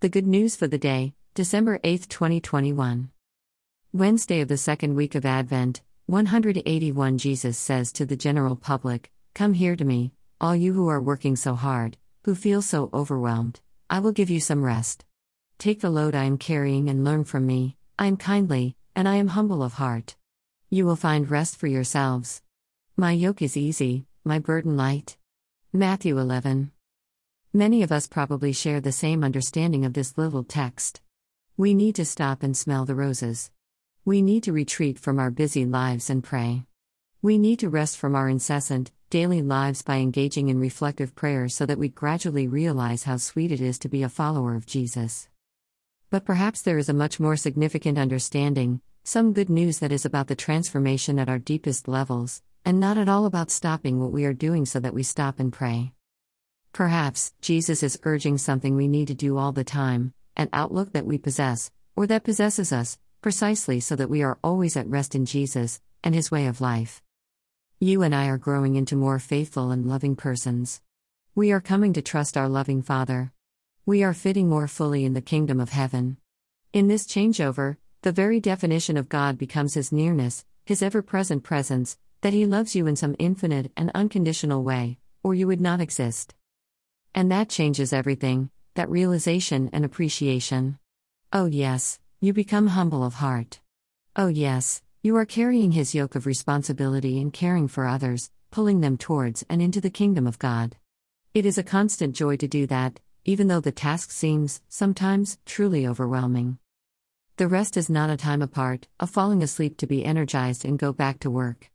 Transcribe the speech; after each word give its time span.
The 0.00 0.08
good 0.08 0.28
news 0.28 0.54
for 0.54 0.68
the 0.68 0.78
day, 0.78 1.14
December 1.34 1.80
8, 1.82 2.08
2021. 2.08 3.10
Wednesday 3.92 4.40
of 4.40 4.46
the 4.46 4.56
second 4.56 4.94
week 4.94 5.16
of 5.16 5.26
Advent, 5.26 5.82
181 6.06 7.18
Jesus 7.18 7.58
says 7.58 7.90
to 7.90 8.06
the 8.06 8.16
general 8.16 8.54
public, 8.54 9.10
Come 9.34 9.54
here 9.54 9.74
to 9.74 9.84
me, 9.84 10.12
all 10.40 10.54
you 10.54 10.72
who 10.72 10.86
are 10.86 11.00
working 11.00 11.34
so 11.34 11.56
hard, 11.56 11.96
who 12.22 12.36
feel 12.36 12.62
so 12.62 12.90
overwhelmed. 12.94 13.58
I 13.90 13.98
will 13.98 14.12
give 14.12 14.30
you 14.30 14.38
some 14.38 14.62
rest. 14.62 15.04
Take 15.58 15.80
the 15.80 15.90
load 15.90 16.14
I 16.14 16.26
am 16.26 16.38
carrying 16.38 16.88
and 16.88 17.02
learn 17.02 17.24
from 17.24 17.44
me. 17.44 17.76
I 17.98 18.06
am 18.06 18.18
kindly, 18.18 18.76
and 18.94 19.08
I 19.08 19.16
am 19.16 19.26
humble 19.26 19.64
of 19.64 19.72
heart. 19.72 20.14
You 20.70 20.86
will 20.86 20.94
find 20.94 21.28
rest 21.28 21.56
for 21.56 21.66
yourselves. 21.66 22.40
My 22.96 23.10
yoke 23.10 23.42
is 23.42 23.56
easy, 23.56 24.06
my 24.22 24.38
burden 24.38 24.76
light. 24.76 25.16
Matthew 25.72 26.20
11. 26.20 26.70
Many 27.54 27.82
of 27.82 27.90
us 27.90 28.06
probably 28.06 28.52
share 28.52 28.78
the 28.78 28.92
same 28.92 29.24
understanding 29.24 29.86
of 29.86 29.94
this 29.94 30.18
little 30.18 30.44
text. 30.44 31.00
We 31.56 31.72
need 31.72 31.94
to 31.94 32.04
stop 32.04 32.42
and 32.42 32.54
smell 32.54 32.84
the 32.84 32.94
roses. 32.94 33.50
We 34.04 34.20
need 34.20 34.42
to 34.42 34.52
retreat 34.52 34.98
from 34.98 35.18
our 35.18 35.30
busy 35.30 35.64
lives 35.64 36.10
and 36.10 36.22
pray. 36.22 36.64
We 37.22 37.38
need 37.38 37.58
to 37.60 37.70
rest 37.70 37.96
from 37.96 38.14
our 38.14 38.28
incessant, 38.28 38.92
daily 39.08 39.40
lives 39.40 39.80
by 39.80 39.96
engaging 39.96 40.50
in 40.50 40.60
reflective 40.60 41.14
prayer 41.14 41.48
so 41.48 41.64
that 41.64 41.78
we 41.78 41.88
gradually 41.88 42.46
realize 42.46 43.04
how 43.04 43.16
sweet 43.16 43.50
it 43.50 43.62
is 43.62 43.78
to 43.78 43.88
be 43.88 44.02
a 44.02 44.10
follower 44.10 44.54
of 44.54 44.66
Jesus. 44.66 45.30
But 46.10 46.26
perhaps 46.26 46.60
there 46.60 46.76
is 46.76 46.90
a 46.90 46.94
much 46.94 47.18
more 47.18 47.36
significant 47.36 47.96
understanding, 47.96 48.82
some 49.04 49.32
good 49.32 49.48
news 49.48 49.78
that 49.78 49.90
is 49.90 50.04
about 50.04 50.26
the 50.26 50.36
transformation 50.36 51.18
at 51.18 51.30
our 51.30 51.38
deepest 51.38 51.88
levels, 51.88 52.42
and 52.62 52.78
not 52.78 52.98
at 52.98 53.08
all 53.08 53.24
about 53.24 53.50
stopping 53.50 53.98
what 53.98 54.12
we 54.12 54.26
are 54.26 54.34
doing 54.34 54.66
so 54.66 54.78
that 54.80 54.92
we 54.92 55.02
stop 55.02 55.40
and 55.40 55.50
pray. 55.50 55.94
Perhaps, 56.72 57.32
Jesus 57.40 57.82
is 57.82 57.98
urging 58.04 58.38
something 58.38 58.76
we 58.76 58.88
need 58.88 59.08
to 59.08 59.14
do 59.14 59.36
all 59.38 59.52
the 59.52 59.64
time 59.64 60.12
an 60.36 60.48
outlook 60.52 60.92
that 60.92 61.04
we 61.04 61.18
possess, 61.18 61.70
or 61.96 62.06
that 62.06 62.22
possesses 62.22 62.72
us, 62.72 62.96
precisely 63.20 63.80
so 63.80 63.96
that 63.96 64.08
we 64.08 64.22
are 64.22 64.38
always 64.44 64.76
at 64.76 64.86
rest 64.86 65.16
in 65.16 65.26
Jesus 65.26 65.80
and 66.04 66.14
His 66.14 66.30
way 66.30 66.46
of 66.46 66.60
life. 66.60 67.02
You 67.80 68.02
and 68.02 68.14
I 68.14 68.28
are 68.28 68.38
growing 68.38 68.76
into 68.76 68.94
more 68.94 69.18
faithful 69.18 69.72
and 69.72 69.84
loving 69.84 70.14
persons. 70.14 70.80
We 71.34 71.50
are 71.50 71.60
coming 71.60 71.92
to 71.94 72.02
trust 72.02 72.36
our 72.36 72.48
loving 72.48 72.82
Father. 72.82 73.32
We 73.84 74.02
are 74.04 74.14
fitting 74.14 74.48
more 74.48 74.68
fully 74.68 75.04
in 75.04 75.14
the 75.14 75.20
kingdom 75.20 75.60
of 75.60 75.70
heaven. 75.70 76.18
In 76.72 76.88
this 76.88 77.06
changeover, 77.06 77.76
the 78.02 78.12
very 78.12 78.38
definition 78.38 78.96
of 78.96 79.08
God 79.08 79.38
becomes 79.38 79.74
His 79.74 79.90
nearness, 79.90 80.44
His 80.64 80.82
ever 80.82 81.02
present 81.02 81.42
presence, 81.42 81.98
that 82.20 82.32
He 82.32 82.46
loves 82.46 82.76
you 82.76 82.86
in 82.86 82.94
some 82.94 83.16
infinite 83.18 83.72
and 83.76 83.90
unconditional 83.94 84.62
way, 84.62 84.98
or 85.24 85.34
you 85.34 85.46
would 85.48 85.60
not 85.60 85.80
exist. 85.80 86.34
And 87.14 87.30
that 87.30 87.48
changes 87.48 87.92
everything 87.92 88.50
that 88.74 88.88
realization 88.88 89.68
and 89.72 89.84
appreciation. 89.84 90.78
Oh, 91.32 91.46
yes, 91.46 91.98
you 92.20 92.32
become 92.32 92.68
humble 92.68 93.02
of 93.02 93.14
heart. 93.14 93.58
Oh, 94.14 94.28
yes, 94.28 94.82
you 95.02 95.16
are 95.16 95.24
carrying 95.24 95.72
His 95.72 95.96
yoke 95.96 96.14
of 96.14 96.26
responsibility 96.26 97.20
and 97.20 97.32
caring 97.32 97.66
for 97.66 97.86
others, 97.86 98.30
pulling 98.52 98.80
them 98.80 98.96
towards 98.96 99.44
and 99.50 99.60
into 99.60 99.80
the 99.80 99.90
kingdom 99.90 100.28
of 100.28 100.38
God. 100.38 100.76
It 101.34 101.44
is 101.44 101.58
a 101.58 101.64
constant 101.64 102.14
joy 102.14 102.36
to 102.36 102.46
do 102.46 102.68
that, 102.68 103.00
even 103.24 103.48
though 103.48 103.60
the 103.60 103.72
task 103.72 104.12
seems, 104.12 104.62
sometimes, 104.68 105.38
truly 105.44 105.86
overwhelming. 105.86 106.58
The 107.36 107.48
rest 107.48 107.76
is 107.76 107.90
not 107.90 108.10
a 108.10 108.16
time 108.16 108.42
apart, 108.42 108.88
a 108.98 109.06
falling 109.06 109.42
asleep 109.42 109.76
to 109.78 109.86
be 109.86 110.04
energized 110.04 110.64
and 110.64 110.78
go 110.78 110.92
back 110.92 111.18
to 111.20 111.30
work. 111.30 111.70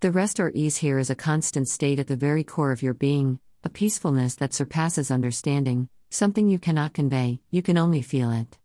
The 0.00 0.10
rest 0.10 0.40
or 0.40 0.52
ease 0.54 0.78
here 0.78 0.98
is 0.98 1.10
a 1.10 1.14
constant 1.14 1.68
state 1.68 1.98
at 1.98 2.06
the 2.06 2.16
very 2.16 2.44
core 2.44 2.72
of 2.72 2.82
your 2.82 2.94
being, 2.94 3.40
a 3.66 3.68
peacefulness 3.68 4.36
that 4.36 4.54
surpasses 4.54 5.10
understanding, 5.10 5.88
something 6.08 6.48
you 6.48 6.56
cannot 6.56 6.94
convey, 6.94 7.40
you 7.50 7.62
can 7.62 7.76
only 7.76 8.00
feel 8.00 8.30
it. 8.30 8.56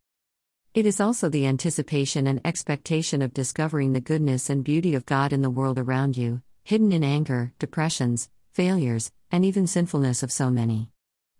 It 0.75 0.85
is 0.85 1.01
also 1.01 1.27
the 1.27 1.47
anticipation 1.47 2.27
and 2.27 2.39
expectation 2.45 3.23
of 3.23 3.33
discovering 3.33 3.93
the 3.93 3.99
goodness 3.99 4.47
and 4.47 4.63
beauty 4.63 4.93
of 4.93 5.07
God 5.07 5.33
in 5.33 5.41
the 5.41 5.49
world 5.49 5.79
around 5.79 6.17
you, 6.17 6.43
hidden 6.63 6.91
in 6.91 7.03
anger, 7.03 7.51
depressions, 7.57 8.29
failures, 8.53 9.11
and 9.31 9.43
even 9.43 9.65
sinfulness 9.65 10.21
of 10.21 10.31
so 10.31 10.51
many. 10.51 10.91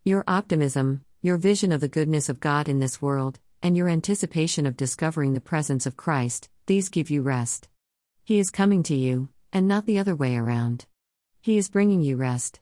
Your 0.04 0.24
optimism, 0.28 1.06
your 1.22 1.38
vision 1.38 1.72
of 1.72 1.82
the 1.82 1.88
goodness 1.88 2.30
of 2.30 2.40
God 2.40 2.68
in 2.68 2.80
this 2.80 3.00
world, 3.00 3.40
and 3.62 3.78
your 3.78 3.90
anticipation 3.90 4.66
of 4.66 4.76
discovering 4.76 5.36
the 5.36 5.40
presence 5.40 5.86
of 5.86 5.96
Christ, 5.96 6.50
these 6.66 6.90
give 6.90 7.12
you 7.12 7.22
rest. 7.22 7.70
He 8.24 8.40
is 8.40 8.50
coming 8.50 8.82
to 8.84 8.96
you, 8.96 9.30
and 9.54 9.68
not 9.68 9.86
the 9.86 10.00
other 10.00 10.16
way 10.16 10.36
around. 10.36 10.88
He 11.42 11.60
is 11.60 11.70
bringing 11.70 12.02
you 12.02 12.18
rest. 12.18 12.60